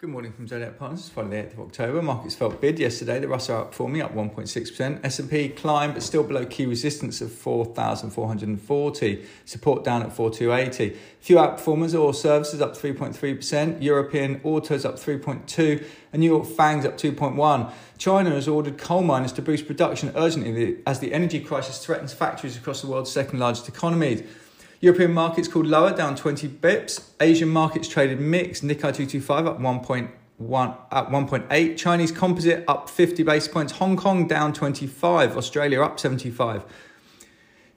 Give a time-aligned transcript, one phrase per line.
[0.00, 1.00] Good morning from Zodiac Partners.
[1.00, 2.00] It's Friday, the 8th of October.
[2.00, 3.18] Markets felt bid yesterday.
[3.20, 5.04] The Russell outperforming up 1.6%.
[5.04, 9.26] S&P climbed, but still below key resistance of 4,440.
[9.44, 10.96] Support down at 4,280.
[11.20, 13.82] Few outperformers, all services up 3.3%.
[13.82, 15.84] European autos up 3.2%.
[16.14, 17.70] And New York FANGs up 2.1%.
[17.98, 22.56] China has ordered coal miners to boost production urgently as the energy crisis threatens factories
[22.56, 24.22] across the world's second largest economies.
[24.82, 27.10] European markets called lower, down 20 bips.
[27.20, 28.64] Asian markets traded mixed.
[28.64, 31.76] Nikkei 225 up 1.1 at 1.8.
[31.76, 33.72] Chinese composite up 50 base points.
[33.74, 35.36] Hong Kong down 25.
[35.36, 36.64] Australia up 75.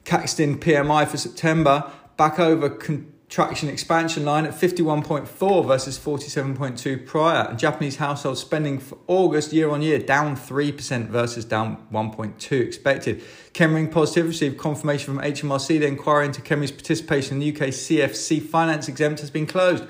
[0.06, 2.70] Caixin PMI for September back over
[3.34, 7.48] contraction expansion line at 51.4 versus 47.2 prior.
[7.50, 13.24] And Japanese household spending for August year on year down 3% versus down 1.2 expected.
[13.54, 18.40] Chemring Positive received confirmation from HMRC the inquiry into Chemring's participation in the UK CFC
[18.40, 19.84] finance exempt has been closed.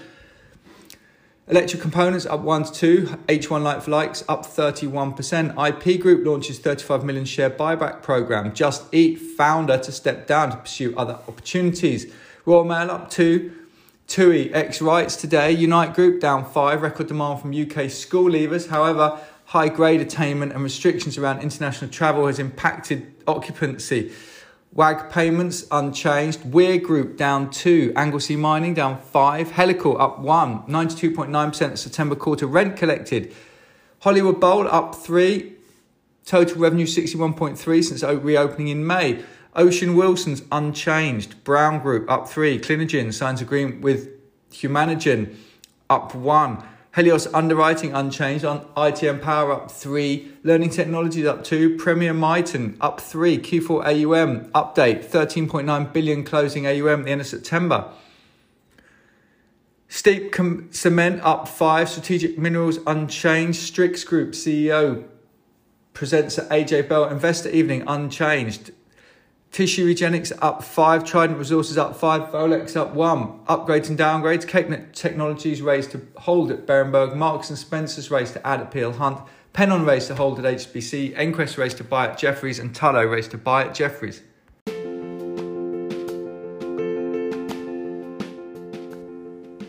[1.49, 5.67] Electrocomponents up 1 to 2, H1 like for likes up 31%.
[5.67, 8.53] IP Group launches 35 million share buyback program.
[8.53, 12.09] Just Eat founder to step down to pursue other opportunities.
[12.45, 13.52] Royal Mail up 2.
[14.05, 15.52] TUI X rights today.
[15.52, 16.81] Unite Group down 5.
[16.81, 18.67] Record demand from UK school leavers.
[18.67, 24.11] However, high grade attainment and restrictions around international travel has impacted occupancy.
[24.73, 26.52] WAG payments unchanged.
[26.52, 27.94] Weir Group down two.
[27.95, 29.52] Anglesey Mining down five.
[29.52, 30.63] Helical up one.
[30.63, 33.33] 92.9% September quarter rent collected.
[34.00, 35.53] Hollywood Bowl up three.
[36.25, 39.23] Total revenue 61.3 since reopening in May.
[39.56, 41.44] Ocean Wilson's unchanged.
[41.44, 42.59] Brown Group up three.
[42.59, 44.09] Clinigen signs agreement with
[44.52, 45.36] Humanigen
[45.90, 46.64] up one.
[46.96, 53.02] Helios Underwriting unchanged on ITM Power up three, Learning Technologies up two, Premier Miton up
[53.02, 57.92] three, Q4 AUM update 13.9 billion closing AUM at the end of September.
[59.88, 65.04] Steep Com- Cement up five, Strategic Minerals unchanged, Strix Group CEO
[65.94, 68.72] presents at AJ Bell Investor Evening unchanged.
[69.54, 73.38] Tissue Regenix up five, Trident Resources up five, Volex up one.
[73.46, 78.47] Upgrades and downgrades, Cakenet Technologies raised to hold at Berenberg, Marks and Spencer's raised to
[78.47, 79.19] add at Peel Hunt,
[79.53, 83.30] Pennon raised to hold at HSBC, Enquest raised to buy at Jefferies, and Tullow raised
[83.30, 84.24] to buy at Jefferies.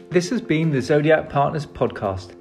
[0.09, 2.35] This has been the Zodiac Partners podcast.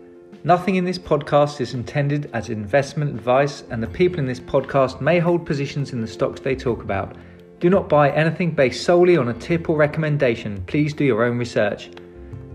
[0.45, 5.01] Nothing in this podcast is intended as investment advice, and the people in this podcast
[5.01, 7.17] may hold positions in the stocks they talk about.
[7.63, 10.61] Do not buy anything based solely on a tip or recommendation.
[10.67, 11.91] Please do your own research.